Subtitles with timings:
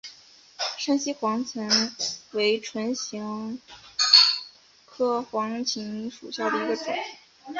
[0.79, 1.93] 山西黄芩
[2.31, 3.61] 为唇形
[4.83, 6.85] 科黄芩属下的一个种。